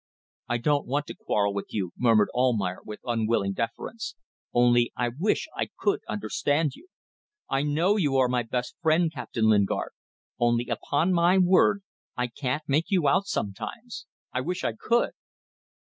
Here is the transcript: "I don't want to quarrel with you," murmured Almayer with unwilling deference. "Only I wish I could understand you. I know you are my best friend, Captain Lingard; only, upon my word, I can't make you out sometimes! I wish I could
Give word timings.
"I 0.49 0.57
don't 0.57 0.87
want 0.87 1.05
to 1.05 1.13
quarrel 1.15 1.53
with 1.53 1.67
you," 1.69 1.91
murmured 1.95 2.29
Almayer 2.33 2.79
with 2.83 3.01
unwilling 3.03 3.53
deference. 3.53 4.15
"Only 4.51 4.91
I 4.97 5.09
wish 5.09 5.45
I 5.55 5.67
could 5.77 5.99
understand 6.09 6.73
you. 6.73 6.87
I 7.47 7.61
know 7.61 7.97
you 7.97 8.17
are 8.17 8.27
my 8.27 8.41
best 8.41 8.73
friend, 8.81 9.13
Captain 9.13 9.47
Lingard; 9.47 9.91
only, 10.39 10.69
upon 10.69 11.13
my 11.13 11.37
word, 11.37 11.83
I 12.17 12.25
can't 12.29 12.63
make 12.67 12.85
you 12.89 13.07
out 13.07 13.27
sometimes! 13.27 14.07
I 14.33 14.41
wish 14.41 14.63
I 14.63 14.73
could 14.73 15.11